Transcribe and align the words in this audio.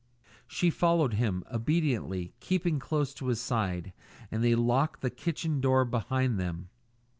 She 0.47 0.71
followed 0.71 1.13
him 1.13 1.43
obediently, 1.53 2.33
keeping 2.39 2.79
close 2.79 3.13
to 3.13 3.27
his 3.27 3.39
side, 3.39 3.93
and 4.31 4.43
they 4.43 4.55
locked 4.55 5.01
the 5.01 5.11
kitchen 5.11 5.61
door 5.61 5.85
behind 5.85 6.39
them. 6.39 6.69